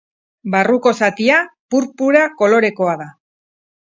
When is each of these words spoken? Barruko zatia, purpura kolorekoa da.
Barruko 0.53 0.93
zatia, 0.99 1.35
purpura 1.75 2.23
kolorekoa 2.39 2.97
da. 3.03 3.07